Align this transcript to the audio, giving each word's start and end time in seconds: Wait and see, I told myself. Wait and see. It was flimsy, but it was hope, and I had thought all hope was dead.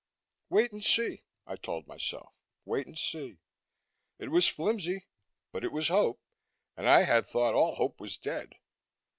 Wait 0.49 0.71
and 0.71 0.83
see, 0.83 1.21
I 1.45 1.55
told 1.57 1.85
myself. 1.85 2.33
Wait 2.65 2.87
and 2.87 2.97
see. 2.97 3.37
It 4.17 4.31
was 4.31 4.47
flimsy, 4.47 5.05
but 5.51 5.63
it 5.63 5.71
was 5.71 5.89
hope, 5.89 6.19
and 6.75 6.89
I 6.89 7.03
had 7.03 7.27
thought 7.27 7.53
all 7.53 7.75
hope 7.75 7.99
was 7.99 8.17
dead. 8.17 8.55